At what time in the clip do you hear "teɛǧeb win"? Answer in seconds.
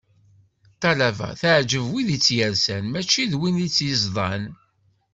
1.39-2.09